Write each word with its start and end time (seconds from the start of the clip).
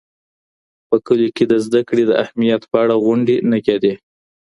په 0.87 0.95
کلیو 1.05 1.33
کي 1.37 1.43
د 1.47 1.53
زده 1.65 1.81
کړې 1.89 2.03
د 2.07 2.11
اهمیت 2.23 2.61
په 2.71 2.77
اړه 2.83 2.95
غونډې 3.05 3.35
نه 3.51 3.57
کيدې. 3.65 3.93